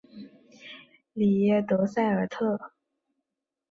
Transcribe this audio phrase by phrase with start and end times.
[1.13, 2.71] 里耶德塞尔特。